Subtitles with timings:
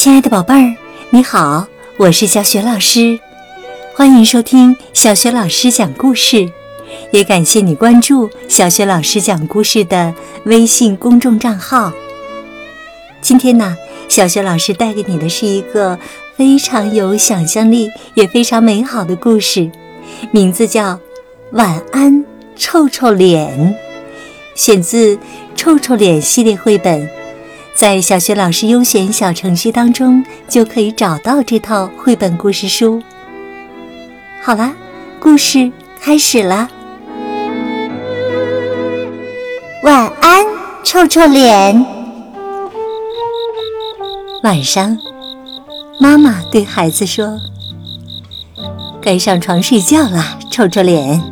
[0.00, 0.74] 亲爱的宝贝儿，
[1.10, 1.66] 你好，
[1.98, 3.20] 我是小雪老师，
[3.94, 6.50] 欢迎收听小雪老师讲故事，
[7.12, 11.92] 也感谢你关注小雪老师讲故事的微信公众账号。
[13.20, 13.76] 今天呢，
[14.08, 15.98] 小雪老师带给你的是一个
[16.34, 19.70] 非常有想象力也非常美好的故事，
[20.30, 20.94] 名字叫
[21.52, 22.24] 《晚安
[22.56, 23.54] 臭臭脸》，
[24.54, 25.16] 选自
[25.54, 27.19] 《臭臭脸》系列绘本。
[27.80, 33.02] 在小学老师优选小程序当中，就可以找到这套绘本故事书。
[34.42, 34.74] 好了，
[35.18, 36.68] 故事开始了。
[39.82, 40.44] 晚安，
[40.84, 41.86] 臭臭脸。
[44.42, 44.98] 晚上，
[45.98, 47.38] 妈妈对孩子说
[49.00, 51.22] ：“该上床睡觉了，臭臭脸。”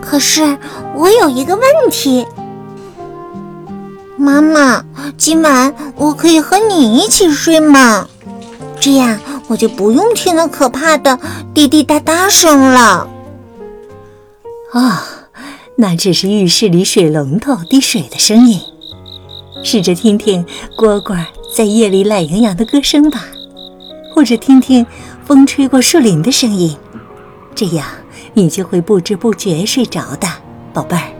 [0.00, 0.56] 可是
[0.94, 2.24] 我有一个问题。
[4.28, 4.84] 妈妈，
[5.16, 8.06] 今晚我可以和你一起睡吗？
[8.78, 11.18] 这样我就不用听那可怕的
[11.54, 13.08] 滴滴答答声了。
[14.72, 15.08] 啊，
[15.76, 18.60] 那只是浴室里水龙头滴水的声音。
[19.64, 20.44] 试着听听
[20.76, 21.24] 蝈蝈
[21.56, 23.24] 在夜里懒洋洋的歌声吧，
[24.14, 24.86] 或者听听
[25.24, 26.76] 风吹过树林的声音，
[27.54, 27.86] 这样
[28.34, 30.28] 你就会不知不觉睡着的，
[30.74, 31.17] 宝贝儿。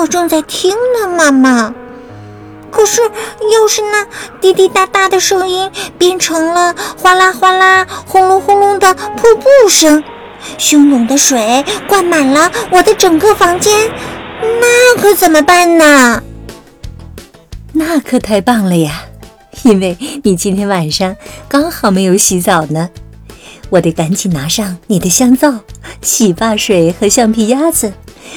[0.00, 1.74] 我正在听呢，妈妈。
[2.70, 4.06] 可是，要是那
[4.40, 10.02] 滴滴答答的声音变成了哗啦哗啦、轰隆轰隆的瀑布声，
[10.56, 13.90] 汹涌的水灌满了我的整个房间，
[14.40, 16.22] 那可怎么办呢？
[17.74, 19.02] 那可太棒了呀！
[19.64, 21.14] 因为你今天晚上
[21.46, 22.88] 刚好没有洗澡呢，
[23.68, 25.56] 我得赶紧拿上你的香皂、
[26.00, 27.92] 洗发水和橡皮鸭子，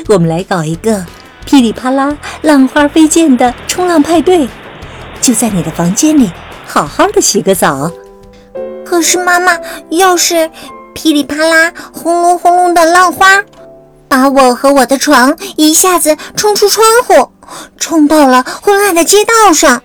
[0.09, 1.05] 我们来搞一个。
[1.45, 4.47] 噼里啪啦，浪花飞溅的冲浪派对，
[5.21, 6.31] 就在你的房间里，
[6.65, 7.91] 好好的洗个澡。
[8.85, 9.57] 可是妈妈，
[9.89, 10.49] 要是
[10.93, 13.43] 噼里啪啦、轰隆轰隆的浪花，
[14.07, 17.29] 把我和我的床一下子冲出窗户，
[17.77, 19.81] 冲到了昏暗的街道上，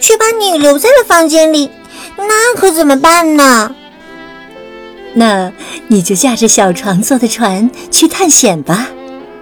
[0.00, 1.70] 却把你留在了房间里，
[2.16, 3.74] 那可怎么办呢？
[5.14, 5.52] 那
[5.88, 8.88] 你就驾着小床做的船去探险吧。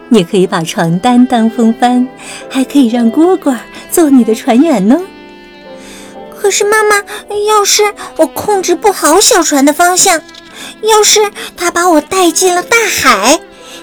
[0.09, 2.07] 你可以把床单当风帆，
[2.49, 3.57] 还可以让蝈蝈
[3.91, 5.01] 做你的船员呢。
[6.39, 6.97] 可是妈妈，
[7.49, 7.83] 要是
[8.17, 10.23] 我控制不好小船的方向，
[10.83, 11.21] 要是
[11.57, 13.41] 它把我带进了大海，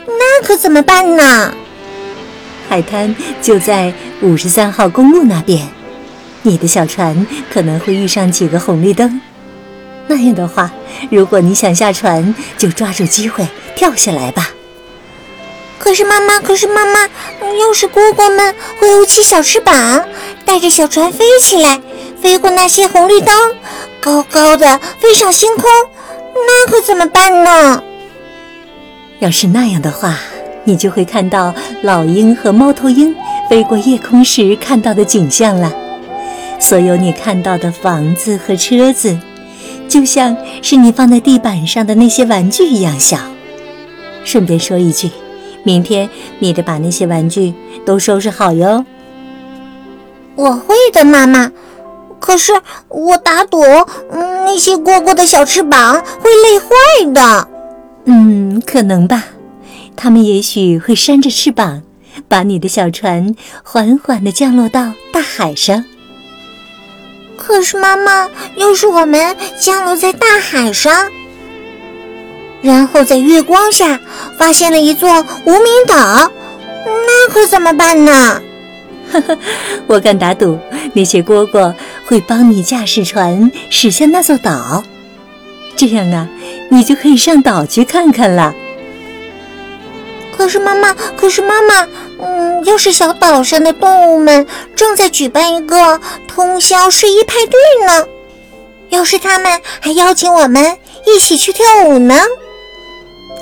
[0.07, 1.53] 那可怎么办呢？
[2.69, 5.67] 海滩就在五十三号公路那边，
[6.43, 9.19] 你的小船可能会遇上几个红绿灯。
[10.07, 10.71] 那样的话，
[11.11, 13.45] 如果你想下船，就抓住机会
[13.75, 14.49] 跳下来吧。
[15.83, 17.01] 可是妈妈，可是妈妈，
[17.59, 20.05] 要是蝈蝈们挥舞起小翅膀，
[20.45, 21.81] 带着小船飞起来，
[22.21, 23.35] 飞过那些红绿灯，
[23.99, 25.65] 高高的飞上星空，
[26.47, 27.83] 那可怎么办呢？
[29.19, 30.17] 要是那样的话，
[30.63, 33.13] 你就会看到老鹰和猫头鹰
[33.49, 35.73] 飞过夜空时看到的景象了。
[36.61, 39.19] 所有你看到的房子和车子，
[39.89, 43.17] 就像是你放在地板上的那些玩具一样小。
[44.23, 45.11] 顺便说一句。
[45.63, 46.09] 明天
[46.39, 47.53] 你得把那些玩具
[47.85, 48.85] 都收拾好哟。
[50.35, 51.51] 我会的，妈妈。
[52.19, 52.53] 可是
[52.87, 53.61] 我打赌，
[54.11, 57.47] 嗯，那些蝈蝈的小翅膀会累坏的。
[58.05, 59.25] 嗯，可能吧。
[59.95, 61.83] 它们也许会扇着翅膀，
[62.27, 65.83] 把你的小船缓缓地降落到大海上。
[67.37, 71.09] 可是妈妈，要是我们降落在大海上？
[72.63, 73.99] 然后在月光下
[74.39, 75.09] 发现了一座
[75.45, 76.31] 无名岛，
[76.85, 78.41] 那可怎么办呢？
[79.11, 79.37] 呵呵，
[79.85, 80.57] 我敢打赌，
[80.93, 81.73] 那些蝈蝈
[82.07, 84.81] 会帮你驾驶船驶向那座岛，
[85.75, 86.27] 这样啊，
[86.71, 88.55] 你就可以上岛去看看了。
[90.35, 91.87] 可是妈妈，可是妈妈，
[92.19, 98.07] 嗯，要是小岛上的动物们正在举办一个通宵睡衣派对呢？
[98.89, 102.15] 要是他们还邀请我们一起去跳舞呢？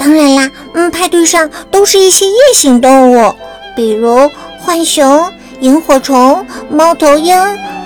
[0.01, 3.35] 当然啦，嗯，派对上都是一些夜行动物，
[3.75, 4.27] 比如
[4.65, 7.37] 浣熊、萤火虫、猫头鹰，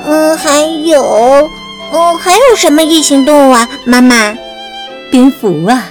[0.06, 1.04] 嗯，还有，
[1.92, 3.68] 嗯，还有什么夜行动物啊？
[3.84, 4.34] 妈妈，
[5.12, 5.90] 蝙蝠啊。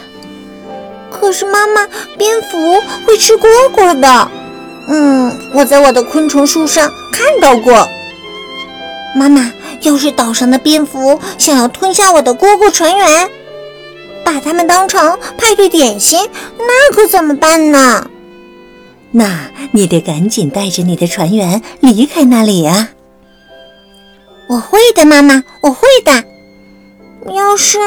[1.11, 1.87] 可是妈妈，
[2.17, 4.29] 蝙蝠会吃蝈蝈的。
[4.89, 7.87] 嗯，我在我的昆虫书上看到过。
[9.15, 13.31] 妈妈，要是岛上的蝙蝠想要吞下我的蝈蝈船员？
[14.25, 16.19] 把它们当成派对点心，
[16.59, 18.11] 那可怎么办呢？
[19.13, 22.89] 那你得赶紧带着你的船员离开那里呀！
[24.49, 26.25] 我会的，妈妈，我会的。
[27.33, 27.79] 要是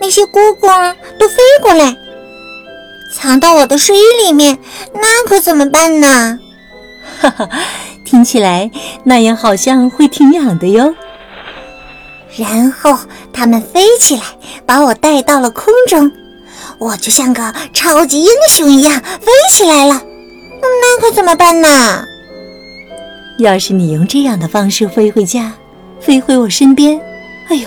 [0.00, 1.94] 那些蝈蝈都飞过来，
[3.14, 4.58] 藏到我的睡衣里面，
[4.94, 6.38] 那可怎么办呢？
[7.20, 7.48] 哈哈，
[8.04, 8.70] 听起来
[9.04, 10.94] 那样好像会挺痒的哟。
[12.36, 12.98] 然后
[13.40, 14.22] 它们飞起来，
[14.66, 16.12] 把我带到了空中，
[16.76, 20.02] 我就像个超级英雄一样飞起来了。
[20.60, 22.04] 那可怎么办呢？
[23.38, 25.54] 要是你用这样的方式飞回家，
[25.98, 27.00] 飞回我身边，
[27.48, 27.66] 哎呦，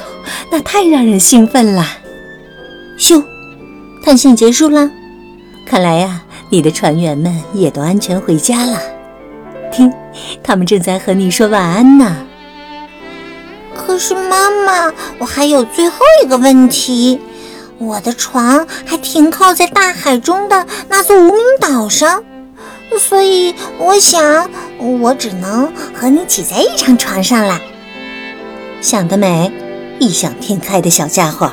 [0.52, 1.84] 那太让人兴奋了！
[3.00, 3.24] 咻，
[4.06, 4.88] 探险结束了。
[5.66, 6.22] 看来呀，
[6.52, 8.80] 你的船员们也都安全回家了。
[9.72, 9.92] 听，
[10.44, 12.28] 他们正在和你说晚安呢。
[13.76, 17.20] 可是妈妈，我还有最后一个问题，
[17.78, 22.24] 我的床还停靠在大海中的那座无名岛上。
[23.00, 24.50] 所以我想，
[25.02, 27.60] 我只能和你挤在一张床上了。
[28.82, 29.52] 想得美，
[30.00, 31.52] 异想天开的小家伙。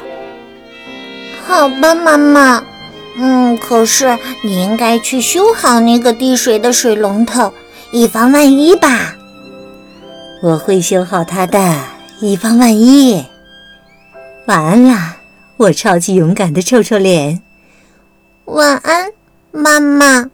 [1.47, 2.63] 好吧，妈妈。
[3.17, 7.53] 嗯，可是你应该去修好那个滴水的水龙头，
[7.91, 9.17] 以防万一吧。
[10.43, 11.75] 我会修好它的，
[12.23, 13.25] 以防万一。
[14.47, 15.17] 晚安啦，
[15.57, 17.43] 我超级勇敢的臭臭脸。
[18.45, 19.11] 晚安，
[19.53, 20.31] 妈妈。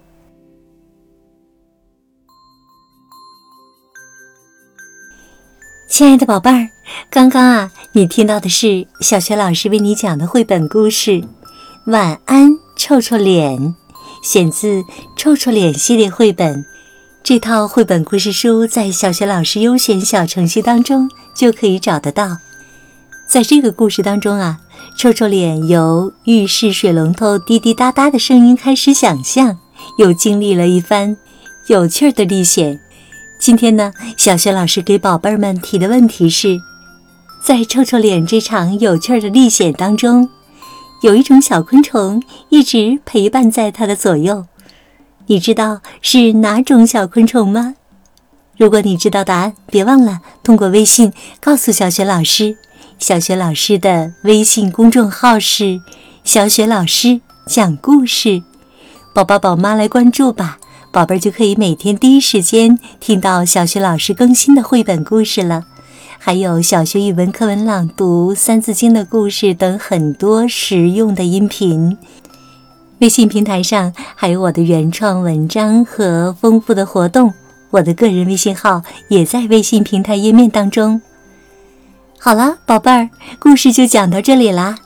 [5.88, 6.68] 亲爱的宝贝儿，
[7.08, 11.10] 刚刚啊，你听到的是小学老师为你讲的绘本故事
[11.86, 13.58] 《晚安臭臭脸》，
[14.24, 14.82] 选自
[15.16, 16.66] 《臭臭脸》系列绘本。
[17.28, 22.36] 这套绘本故事书在小学老师优选小程序当中就可以找得到。
[23.26, 24.60] 在这个故事当中啊，
[24.96, 29.58] 臭臭脸由浴室水龙头滴滴答答的声音开始想象，
[29.98, 31.16] 又经历了一番
[31.66, 32.78] 有趣的历险。
[33.40, 36.56] 今天呢，小学老师给宝贝儿们提的问题是：
[37.42, 40.28] 在臭臭脸这场有趣的历险当中，
[41.02, 44.46] 有一种小昆虫一直陪伴在它的左右。
[45.28, 47.74] 你知道是哪种小昆虫吗？
[48.56, 52.56] 如果你知道答案，别忘了通过微信告诉小雪老师。
[52.98, 55.80] 小雪老师的微信公众号是
[56.22, 58.42] “小雪老师讲故事”，
[59.12, 60.58] 宝宝宝妈来关注吧。
[60.92, 65.64] 宝贝儿就可以每天第一时间听到小学老师更新的绘本故事了，
[66.18, 71.98] 还有小学语文课文朗读、三字经的故事等很多实用的音频。
[72.98, 77.34] 微信平台上还有我的原创文章和丰富的活动，
[77.70, 81.00] 我的个人微信号也在微信平台页面当中。
[82.18, 84.76] 好了，宝贝儿，故事就讲到这里啦。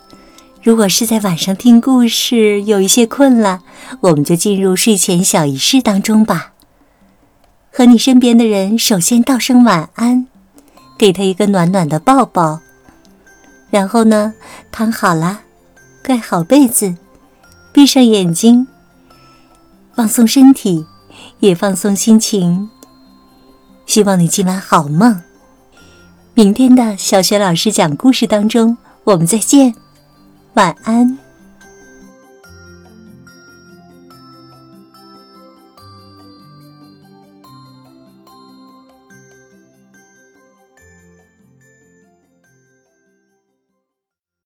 [0.63, 3.61] 如果是在晚上听故事，有一些困了，
[4.01, 6.53] 我们就进入睡前小仪式当中吧。
[7.73, 10.27] 和你身边的人首先道声晚安，
[10.99, 12.59] 给他一个暖暖的抱抱。
[13.71, 14.35] 然后呢，
[14.73, 15.43] 躺好了，
[16.03, 16.97] 盖好被子，
[17.73, 18.67] 闭上眼睛，
[19.95, 20.85] 放松身体，
[21.39, 22.69] 也放松心情。
[23.87, 25.23] 希望你今晚好梦。
[26.35, 29.75] 明天的小学老师讲故事当中，我们再见。
[30.55, 31.30] 晚安。